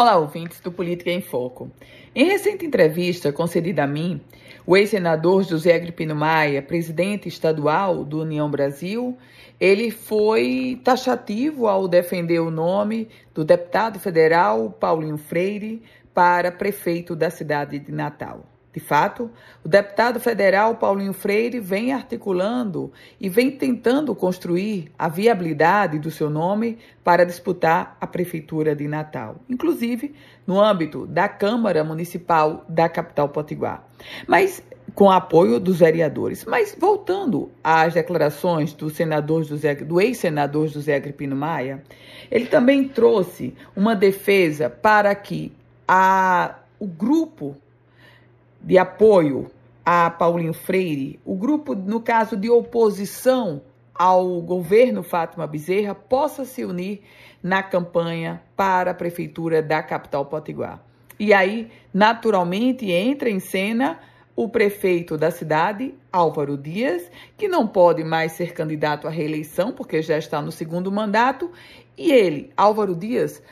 [0.00, 1.72] Olá, ouvintes do Política em Foco.
[2.14, 4.20] Em recente entrevista concedida a mim,
[4.64, 9.18] o ex-senador José Agripino Maia, presidente estadual do União Brasil,
[9.58, 15.82] ele foi taxativo ao defender o nome do deputado federal Paulinho Freire
[16.14, 18.44] para prefeito da cidade de Natal.
[18.72, 19.30] De fato,
[19.64, 26.28] o deputado federal Paulinho Freire vem articulando e vem tentando construir a viabilidade do seu
[26.28, 30.14] nome para disputar a prefeitura de Natal, inclusive
[30.46, 33.88] no âmbito da Câmara Municipal da capital potiguar.
[34.26, 34.62] Mas
[34.94, 36.44] com apoio dos vereadores.
[36.44, 41.82] Mas voltando às declarações do senador José, do ex-senador José Agripino Maia,
[42.30, 45.52] ele também trouxe uma defesa para que
[45.86, 47.56] a, o grupo
[48.60, 49.50] de apoio
[49.84, 53.62] a Paulinho Freire, o grupo, no caso de oposição
[53.94, 57.00] ao governo Fátima Bezerra, possa se unir
[57.42, 60.82] na campanha para a prefeitura da capital potiguar.
[61.18, 63.98] E aí, naturalmente, entra em cena
[64.36, 70.00] o prefeito da cidade, Álvaro Dias, que não pode mais ser candidato à reeleição, porque
[70.00, 71.50] já está no segundo mandato,
[71.96, 73.42] e ele, Álvaro Dias,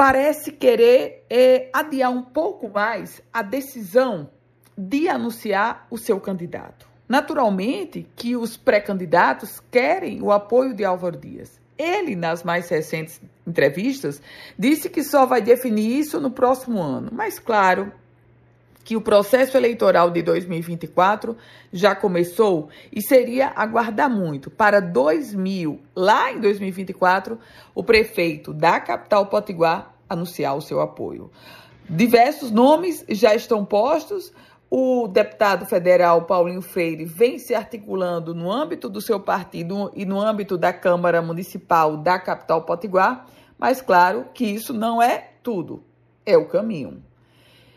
[0.00, 4.30] parece querer é, adiar um pouco mais a decisão
[4.74, 6.88] de anunciar o seu candidato.
[7.06, 11.60] Naturalmente que os pré-candidatos querem o apoio de Álvaro Dias.
[11.76, 14.22] Ele, nas mais recentes entrevistas,
[14.58, 17.10] disse que só vai definir isso no próximo ano.
[17.12, 17.92] Mas, claro,
[18.90, 21.36] que o processo eleitoral de 2024
[21.72, 24.50] já começou e seria aguardar muito.
[24.50, 27.38] Para 2000, lá em 2024,
[27.72, 31.30] o prefeito da capital potiguar anunciar o seu apoio.
[31.88, 34.32] Diversos nomes já estão postos.
[34.68, 40.20] O deputado federal Paulinho Freire vem se articulando no âmbito do seu partido e no
[40.20, 43.24] âmbito da Câmara Municipal da capital potiguar,
[43.56, 45.80] mas claro que isso não é tudo,
[46.26, 47.00] é o caminho.